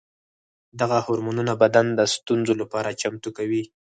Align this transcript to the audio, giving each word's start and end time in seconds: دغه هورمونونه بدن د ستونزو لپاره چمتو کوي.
دغه 0.79 0.97
هورمونونه 1.05 1.53
بدن 1.61 1.85
د 1.93 1.99
ستونزو 2.15 2.53
لپاره 2.61 2.97
چمتو 3.01 3.29
کوي. 3.37 3.63